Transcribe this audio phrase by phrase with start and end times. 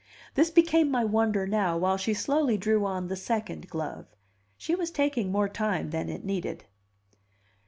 [0.33, 4.07] This became my wonder now, while she slowly drew on the second glove.
[4.57, 6.65] She was taking more time than it needed.